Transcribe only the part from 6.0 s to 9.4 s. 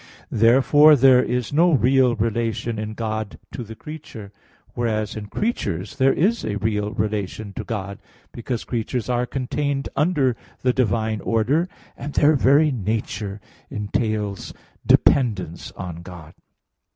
is a real relation to God; because creatures are